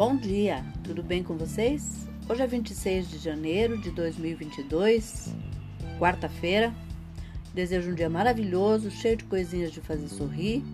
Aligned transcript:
Bom 0.00 0.16
dia, 0.16 0.64
tudo 0.82 1.02
bem 1.02 1.22
com 1.22 1.36
vocês? 1.36 2.08
Hoje 2.26 2.40
é 2.40 2.46
26 2.46 3.10
de 3.10 3.18
janeiro 3.18 3.76
de 3.76 3.90
2022, 3.90 5.34
quarta-feira. 5.98 6.72
Desejo 7.52 7.90
um 7.90 7.94
dia 7.94 8.08
maravilhoso, 8.08 8.90
cheio 8.90 9.18
de 9.18 9.24
coisinhas 9.24 9.70
de 9.70 9.82
fazer 9.82 10.08
sorrir. 10.08 10.64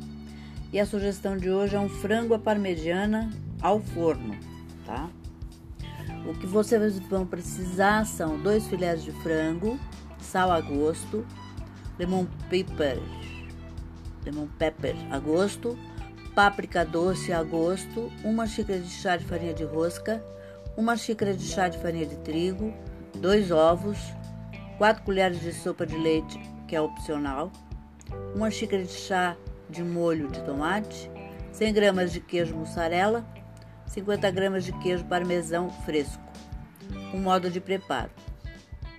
E 0.73 0.79
a 0.79 0.86
sugestão 0.86 1.36
de 1.36 1.50
hoje 1.50 1.75
é 1.75 1.80
um 1.80 1.89
frango 1.89 2.34
à 2.34 2.39
parmegiana 2.39 3.29
ao 3.61 3.80
forno, 3.80 4.36
tá? 4.84 5.11
O 6.24 6.32
que 6.38 6.46
vocês 6.46 6.96
vão 7.00 7.27
precisar 7.27 8.06
são 8.06 8.40
dois 8.40 8.68
filés 8.68 9.02
de 9.02 9.11
frango, 9.11 9.77
sal 10.20 10.52
a 10.52 10.61
gosto, 10.61 11.27
lemon 11.98 12.27
pepper, 12.48 13.00
lemon 14.24 14.46
pepper 14.56 14.95
a 15.11 15.18
gosto, 15.18 15.77
páprica 16.36 16.84
doce 16.84 17.32
a 17.32 17.42
gosto, 17.42 18.12
uma 18.22 18.46
xícara 18.46 18.78
de 18.78 18.90
chá 18.90 19.16
de 19.16 19.24
farinha 19.24 19.54
de 19.54 19.64
rosca, 19.64 20.22
uma 20.76 20.95
xícara 20.95 21.32
de 21.32 21.42
chá 21.42 21.66
de 21.66 21.78
farinha 21.78 22.04
de 22.04 22.18
trigo, 22.18 22.74
dois 23.14 23.50
ovos, 23.50 23.96
quatro 24.76 25.02
colheres 25.02 25.40
de 25.40 25.50
sopa 25.50 25.86
de 25.86 25.96
leite, 25.96 26.38
que 26.68 26.76
é 26.76 26.80
opcional, 26.80 27.50
uma 28.34 28.50
xícara 28.50 28.84
de 28.84 28.92
chá 28.92 29.34
de 29.70 29.82
molho 29.82 30.28
de 30.28 30.42
tomate, 30.42 31.10
100 31.52 31.72
gramas 31.72 32.12
de 32.12 32.20
queijo 32.20 32.54
mussarela, 32.54 33.26
50 33.87 34.30
gramas 34.30 34.62
de 34.66 34.73
queijo 34.80 35.06
parmesão 35.06 35.70
fresco. 35.87 36.23
O 37.14 37.16
modo 37.16 37.50
de 37.50 37.62
preparo: 37.62 38.10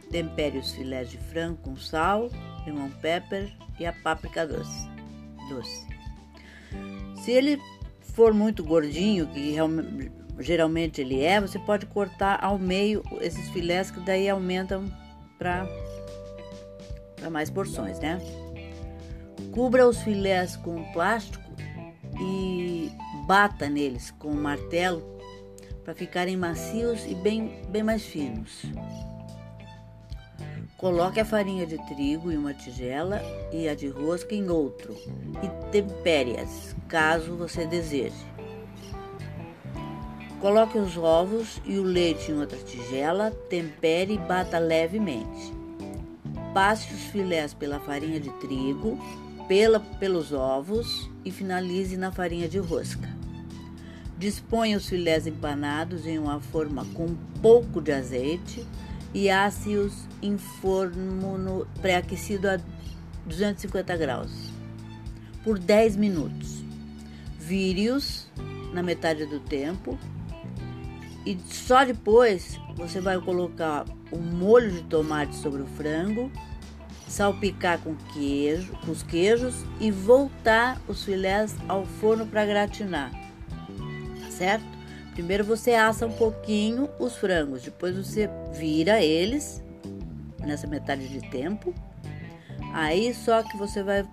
tempere 0.09 0.57
os 0.57 0.71
filés 0.71 1.07
de 1.11 1.19
frango 1.19 1.57
com 1.57 1.77
sal, 1.77 2.31
limão 2.65 2.89
pepper 2.89 3.53
e 3.79 3.85
a 3.85 3.93
páprica 3.93 4.47
doce. 4.47 4.89
doce. 5.49 5.97
Se 7.27 7.33
ele 7.33 7.61
for 8.15 8.33
muito 8.33 8.63
gordinho, 8.63 9.27
que 9.27 9.53
geralmente 10.39 11.01
ele 11.01 11.21
é, 11.21 11.41
você 11.41 11.59
pode 11.59 11.85
cortar 11.85 12.41
ao 12.41 12.57
meio 12.57 13.03
esses 13.19 13.49
filés 13.49 13.91
que 13.91 13.99
daí 13.99 14.29
aumentam 14.29 14.89
para 15.37 15.67
mais 17.29 17.49
porções, 17.49 17.99
né? 17.99 18.17
Cubra 19.51 19.85
os 19.85 19.97
filés 20.03 20.55
com 20.55 20.81
plástico 20.93 21.43
e 22.17 22.89
bata 23.25 23.67
neles 23.67 24.09
com 24.11 24.29
um 24.29 24.41
martelo 24.41 25.03
para 25.83 25.93
ficarem 25.93 26.37
macios 26.37 27.05
e 27.05 27.13
bem, 27.13 27.61
bem 27.67 27.83
mais 27.83 28.05
finos. 28.05 28.61
Coloque 30.77 31.19
a 31.19 31.25
farinha 31.25 31.67
de 31.67 31.77
trigo 31.87 32.31
em 32.31 32.37
uma 32.37 32.53
tigela 32.53 33.21
e 33.51 33.67
a 33.67 33.75
de 33.75 33.89
rosca 33.89 34.33
em 34.33 34.49
outro 34.49 34.95
e 35.43 35.71
tempere-as, 35.73 36.73
caso 36.87 37.35
você 37.35 37.65
deseje. 37.65 38.25
Coloque 40.39 40.77
os 40.77 40.97
ovos 40.97 41.61
e 41.65 41.77
o 41.77 41.83
leite 41.83 42.31
em 42.31 42.39
outra 42.39 42.57
tigela, 42.59 43.31
tempere 43.49 44.13
e 44.13 44.17
bata 44.17 44.59
levemente. 44.59 45.53
Passe 46.53 46.93
os 46.93 47.01
filés 47.05 47.53
pela 47.53 47.79
farinha 47.79 48.19
de 48.19 48.29
trigo, 48.39 48.97
pela, 49.47 49.79
pelos 49.79 50.31
ovos 50.31 51.09
e 51.25 51.31
finalize 51.31 51.97
na 51.97 52.11
farinha 52.11 52.47
de 52.47 52.59
rosca. 52.59 53.09
Disponha 54.17 54.77
os 54.77 54.87
filés 54.87 55.27
empanados 55.27 56.05
em 56.05 56.17
uma 56.17 56.39
forma 56.39 56.85
com 56.93 57.05
um 57.05 57.17
pouco 57.41 57.81
de 57.81 57.91
azeite 57.91 58.65
e 59.13 59.29
asse-os 59.29 59.93
em 60.21 60.37
forno 60.37 61.67
pré-aquecido 61.81 62.47
a 62.47 62.59
250 63.25 63.97
graus 63.97 64.31
por 65.43 65.57
10 65.57 65.95
minutos. 65.95 66.66
Vire-os 67.47 68.27
na 68.73 68.83
metade 68.83 69.25
do 69.25 69.39
tempo 69.39 69.97
e 71.25 71.37
só 71.49 71.85
depois 71.85 72.59
você 72.75 72.99
vai 72.99 73.19
colocar 73.21 73.85
o 74.11 74.17
molho 74.17 74.69
de 74.69 74.83
tomate 74.83 75.33
sobre 75.33 75.61
o 75.61 75.65
frango, 75.65 76.29
salpicar 77.07 77.79
com 77.79 77.95
queijo, 78.13 78.73
com 78.85 78.91
os 78.91 79.01
queijos 79.01 79.55
e 79.79 79.89
voltar 79.89 80.77
os 80.89 81.05
filés 81.05 81.55
ao 81.69 81.85
forno 81.85 82.25
para 82.25 82.45
gratinar. 82.45 83.11
Tá 83.11 84.29
certo? 84.29 84.65
Primeiro 85.13 85.45
você 85.45 85.73
assa 85.73 86.05
um 86.05 86.11
pouquinho 86.11 86.89
os 86.99 87.15
frangos, 87.15 87.63
depois 87.63 87.95
você 87.95 88.29
vira 88.53 89.01
eles 89.01 89.63
nessa 90.41 90.67
metade 90.67 91.07
de 91.07 91.21
tempo. 91.29 91.73
Aí 92.73 93.13
só 93.13 93.41
que 93.41 93.55
você 93.57 93.81
vai 93.81 94.05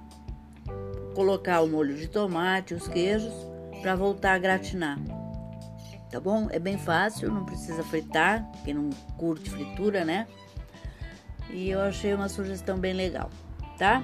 colocar 1.15 1.61
o 1.63 1.69
molho 1.69 1.97
de 1.97 2.09
tomate, 2.09 2.75
os 2.75 2.89
queijos 2.89 3.33
para 3.81 3.95
voltar 3.95 4.35
a 4.35 4.39
gratinar. 4.39 4.99
Tá 6.11 6.21
bom? 6.21 6.49
É 6.51 6.59
bem 6.59 6.79
fácil, 6.79 7.31
não 7.31 7.45
precisa 7.45 7.83
fritar, 7.85 8.49
quem 8.65 8.75
não 8.75 8.91
curte 9.17 9.51
fritura, 9.51 10.05
né? 10.05 10.27
E 11.51 11.71
eu 11.71 11.81
achei 11.81 12.15
uma 12.15 12.29
sugestão 12.29 12.79
bem 12.79 12.93
legal, 12.93 13.31
tá? 13.79 14.03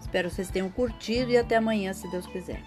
Espero 0.00 0.28
que 0.28 0.34
vocês 0.34 0.50
tenham 0.50 0.68
curtido 0.68 1.30
e 1.30 1.36
até 1.36 1.56
amanhã, 1.56 1.92
se 1.92 2.10
Deus 2.10 2.26
quiser. 2.26 2.62